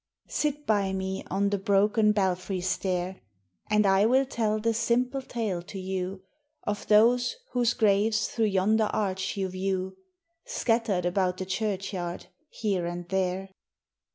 [0.29, 3.21] Sit by me on the broken belfry stair,
[3.69, 6.23] And I will tell the simple tale to you
[6.63, 9.97] Of those whose graves through yonder arch you view,
[10.43, 13.49] Scattered about the churchyard, here and there.